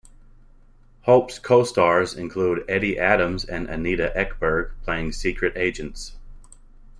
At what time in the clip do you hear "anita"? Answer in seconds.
3.69-4.11